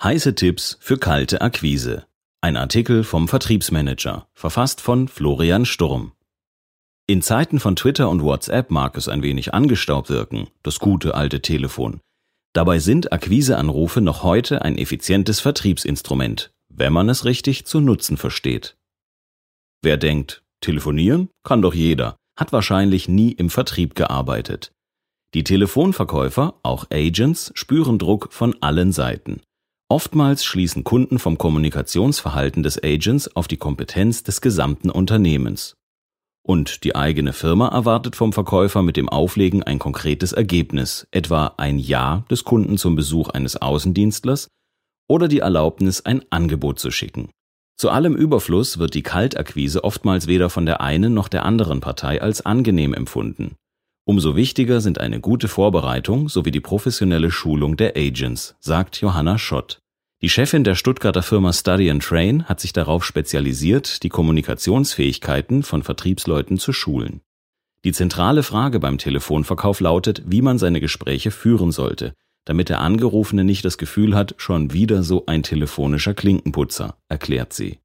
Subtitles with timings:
[0.00, 2.06] Heiße Tipps für kalte Akquise.
[2.40, 6.12] Ein Artikel vom Vertriebsmanager, verfasst von Florian Sturm.
[7.08, 11.42] In Zeiten von Twitter und WhatsApp mag es ein wenig angestaubt wirken, das gute alte
[11.42, 11.98] Telefon.
[12.52, 18.76] Dabei sind Akquiseanrufe noch heute ein effizientes Vertriebsinstrument, wenn man es richtig zu nutzen versteht.
[19.82, 24.70] Wer denkt, telefonieren kann doch jeder, hat wahrscheinlich nie im Vertrieb gearbeitet.
[25.34, 29.42] Die Telefonverkäufer, auch Agents, spüren Druck von allen Seiten.
[29.90, 35.76] Oftmals schließen Kunden vom Kommunikationsverhalten des Agents auf die Kompetenz des gesamten Unternehmens.
[36.46, 41.78] Und die eigene Firma erwartet vom Verkäufer mit dem Auflegen ein konkretes Ergebnis, etwa ein
[41.78, 44.48] Ja des Kunden zum Besuch eines Außendienstlers
[45.08, 47.30] oder die Erlaubnis, ein Angebot zu schicken.
[47.78, 52.20] Zu allem Überfluss wird die Kaltakquise oftmals weder von der einen noch der anderen Partei
[52.20, 53.54] als angenehm empfunden.
[54.08, 59.80] Umso wichtiger sind eine gute Vorbereitung sowie die professionelle Schulung der Agents, sagt Johanna Schott.
[60.22, 65.82] Die Chefin der Stuttgarter Firma Study and Train hat sich darauf spezialisiert, die Kommunikationsfähigkeiten von
[65.82, 67.20] Vertriebsleuten zu schulen.
[67.84, 72.14] Die zentrale Frage beim Telefonverkauf lautet, wie man seine Gespräche führen sollte,
[72.46, 77.78] damit der Angerufene nicht das Gefühl hat, schon wieder so ein telefonischer Klinkenputzer, erklärt sie.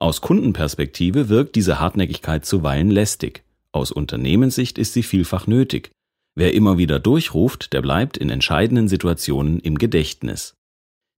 [0.00, 3.44] Aus Kundenperspektive wirkt diese Hartnäckigkeit zuweilen lästig.
[3.72, 5.90] Aus Unternehmenssicht ist sie vielfach nötig.
[6.34, 10.54] Wer immer wieder durchruft, der bleibt in entscheidenden Situationen im Gedächtnis.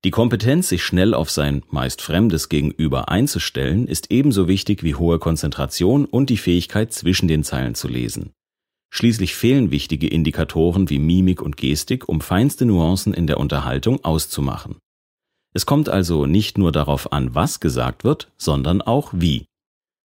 [0.03, 5.19] Die Kompetenz, sich schnell auf sein meist fremdes Gegenüber einzustellen, ist ebenso wichtig wie hohe
[5.19, 8.33] Konzentration und die Fähigkeit, zwischen den Zeilen zu lesen.
[8.91, 14.79] Schließlich fehlen wichtige Indikatoren wie Mimik und Gestik, um feinste Nuancen in der Unterhaltung auszumachen.
[15.53, 19.47] Es kommt also nicht nur darauf an, was gesagt wird, sondern auch wie.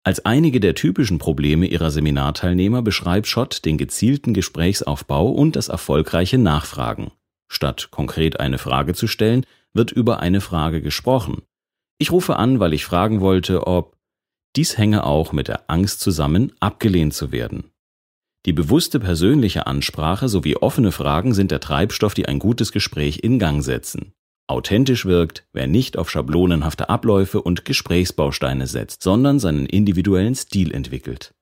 [0.05, 6.39] Als einige der typischen Probleme ihrer Seminarteilnehmer beschreibt Schott den gezielten Gesprächsaufbau und das erfolgreiche
[6.39, 7.13] Nachfragen.
[7.49, 11.43] Statt konkret eine Frage zu stellen, wird über eine Frage gesprochen.
[11.99, 13.97] Ich rufe an, weil ich fragen wollte, ob
[14.57, 17.71] dies hänge auch mit der Angst zusammen, abgelehnt zu werden.
[18.45, 23.39] Die bewusste persönliche Ansprache sowie offene Fragen sind der Treibstoff, die ein gutes Gespräch in
[23.39, 24.13] Gang setzen
[24.47, 31.33] authentisch wirkt, wer nicht auf schablonenhafte Abläufe und Gesprächsbausteine setzt, sondern seinen individuellen Stil entwickelt.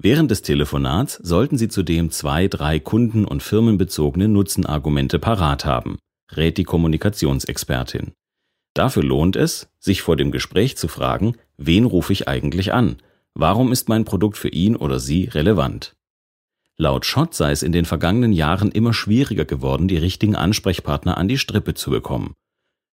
[0.00, 5.98] Während des Telefonats sollten Sie zudem zwei, drei kunden- und firmenbezogene Nutzenargumente parat haben,
[6.30, 8.12] rät die Kommunikationsexpertin.
[8.74, 12.98] Dafür lohnt es, sich vor dem Gespräch zu fragen, wen rufe ich eigentlich an?
[13.34, 15.96] Warum ist mein Produkt für ihn oder sie relevant?
[16.80, 21.26] Laut Schott sei es in den vergangenen Jahren immer schwieriger geworden, die richtigen Ansprechpartner an
[21.26, 22.34] die Strippe zu bekommen.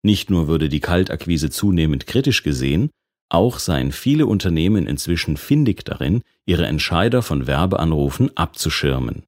[0.03, 2.91] Nicht nur würde die Kaltakquise zunehmend kritisch gesehen,
[3.31, 9.23] auch seien viele Unternehmen inzwischen findig darin, ihre Entscheider von Werbeanrufen abzuschirmen.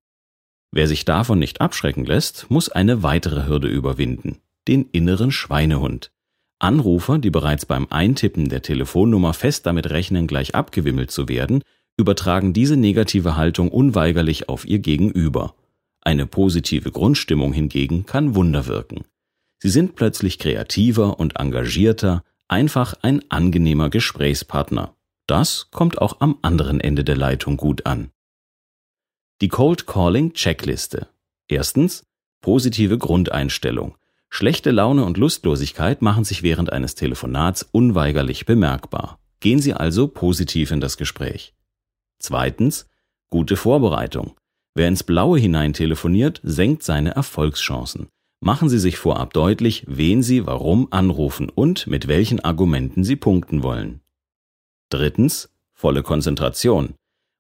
[0.71, 6.11] Wer sich davon nicht abschrecken lässt, muss eine weitere Hürde überwinden, den inneren Schweinehund.
[6.59, 11.62] Anrufer, die bereits beim Eintippen der Telefonnummer fest damit rechnen, gleich abgewimmelt zu werden,
[11.97, 15.55] übertragen diese negative Haltung unweigerlich auf ihr Gegenüber.
[16.01, 19.05] Eine positive Grundstimmung hingegen kann Wunder wirken.
[19.59, 24.95] Sie sind plötzlich kreativer und engagierter, einfach ein angenehmer Gesprächspartner.
[25.27, 28.11] Das kommt auch am anderen Ende der Leitung gut an.
[29.41, 31.09] Die Cold Calling Checkliste.
[31.49, 32.05] Erstens
[32.41, 33.97] positive Grundeinstellung.
[34.29, 39.19] Schlechte Laune und Lustlosigkeit machen sich während eines Telefonats unweigerlich bemerkbar.
[39.41, 41.55] Gehen Sie also positiv in das Gespräch.
[42.22, 42.87] Zweitens,
[43.31, 44.37] gute Vorbereitung.
[44.75, 48.09] Wer ins Blaue hinein telefoniert, senkt seine Erfolgschancen.
[48.41, 53.62] Machen Sie sich vorab deutlich, wen Sie warum anrufen und mit welchen Argumenten Sie punkten
[53.62, 54.00] wollen.
[54.88, 56.94] Drittens, volle Konzentration.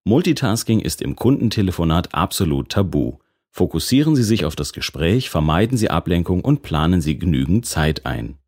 [0.04, 3.18] Multitasking ist im Kundentelefonat absolut tabu.
[3.52, 8.38] Fokussieren Sie sich auf das Gespräch, vermeiden Sie Ablenkung und planen Sie genügend Zeit ein.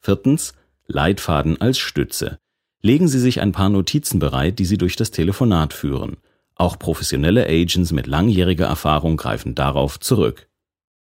[0.00, 0.54] Viertens,
[0.86, 2.38] Leitfaden als Stütze.
[2.82, 6.16] Legen Sie sich ein paar Notizen bereit, die Sie durch das Telefonat führen.
[6.54, 10.48] Auch professionelle Agents mit langjähriger Erfahrung greifen darauf zurück.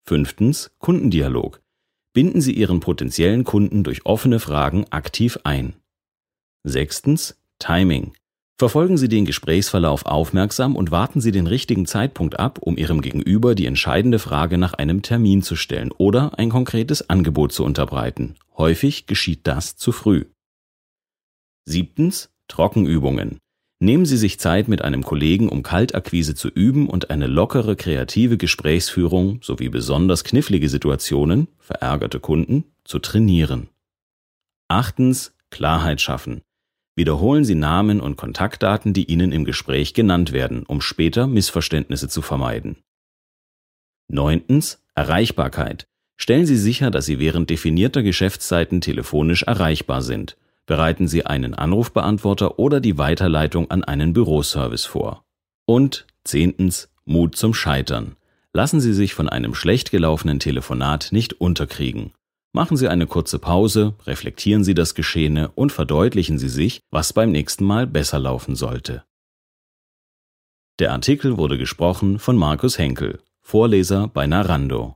[0.06, 1.62] Fünftens Kundendialog.
[2.14, 5.74] Binden Sie Ihren potenziellen Kunden durch offene Fragen aktiv ein.
[6.64, 8.14] Sechstens Timing.
[8.58, 13.56] Verfolgen Sie den Gesprächsverlauf aufmerksam und warten Sie den richtigen Zeitpunkt ab, um Ihrem Gegenüber
[13.56, 18.36] die entscheidende Frage nach einem Termin zu stellen oder ein konkretes Angebot zu unterbreiten.
[18.58, 20.26] Häufig geschieht das zu früh.
[21.68, 23.40] Siebtens Trockenübungen.
[23.80, 28.38] Nehmen Sie sich Zeit mit einem Kollegen, um Kaltakquise zu üben und eine lockere, kreative
[28.38, 33.68] Gesprächsführung sowie besonders knifflige Situationen, verärgerte Kunden, zu trainieren.
[34.70, 36.42] Achtens Klarheit schaffen.
[36.96, 42.22] Wiederholen Sie Namen und Kontaktdaten, die Ihnen im Gespräch genannt werden, um später Missverständnisse zu
[42.22, 42.78] vermeiden.
[44.08, 45.86] Neuntens Erreichbarkeit.
[46.16, 50.38] Stellen Sie sicher, dass Sie während definierter Geschäftszeiten telefonisch erreichbar sind.
[50.68, 55.24] Bereiten Sie einen Anrufbeantworter oder die Weiterleitung an einen Büroservice vor.
[55.66, 58.18] Und zehntens Mut zum Scheitern.
[58.54, 62.12] Lassen Sie sich von einem schlecht gelaufenen Telefonat nicht unterkriegen.
[62.52, 67.32] Machen Sie eine kurze Pause, reflektieren Sie das Geschehene und verdeutlichen Sie sich, was beim
[67.32, 69.04] nächsten Mal besser laufen sollte.
[70.80, 74.96] Der Artikel wurde gesprochen von Markus Henkel, Vorleser bei Narando.